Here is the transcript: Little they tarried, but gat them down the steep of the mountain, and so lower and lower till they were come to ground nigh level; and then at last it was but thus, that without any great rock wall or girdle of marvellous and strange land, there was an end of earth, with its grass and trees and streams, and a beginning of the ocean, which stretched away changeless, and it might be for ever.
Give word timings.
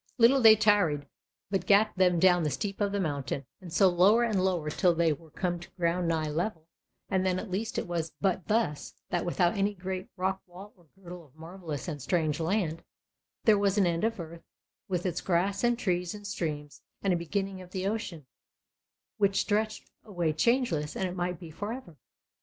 Little 0.17 0.41
they 0.41 0.55
tarried, 0.55 1.05
but 1.51 1.67
gat 1.67 1.93
them 1.95 2.17
down 2.19 2.41
the 2.41 2.49
steep 2.49 2.81
of 2.81 2.91
the 2.91 2.99
mountain, 2.99 3.45
and 3.61 3.71
so 3.71 3.87
lower 3.87 4.23
and 4.23 4.43
lower 4.43 4.71
till 4.71 4.95
they 4.95 5.13
were 5.13 5.29
come 5.29 5.59
to 5.59 5.69
ground 5.77 6.07
nigh 6.07 6.27
level; 6.31 6.67
and 7.07 7.23
then 7.23 7.37
at 7.37 7.51
last 7.51 7.77
it 7.77 7.85
was 7.85 8.11
but 8.19 8.47
thus, 8.47 8.95
that 9.11 9.25
without 9.27 9.53
any 9.55 9.75
great 9.75 10.07
rock 10.17 10.41
wall 10.47 10.73
or 10.75 10.87
girdle 10.99 11.23
of 11.25 11.35
marvellous 11.35 11.87
and 11.87 12.01
strange 12.01 12.39
land, 12.39 12.83
there 13.43 13.59
was 13.59 13.77
an 13.77 13.85
end 13.85 14.03
of 14.03 14.19
earth, 14.19 14.41
with 14.87 15.05
its 15.05 15.21
grass 15.21 15.63
and 15.63 15.77
trees 15.77 16.15
and 16.15 16.25
streams, 16.25 16.81
and 17.03 17.13
a 17.13 17.15
beginning 17.15 17.61
of 17.61 17.69
the 17.69 17.85
ocean, 17.85 18.25
which 19.19 19.39
stretched 19.41 19.91
away 20.03 20.33
changeless, 20.33 20.95
and 20.95 21.07
it 21.07 21.15
might 21.15 21.39
be 21.39 21.51
for 21.51 21.71
ever. 21.71 21.95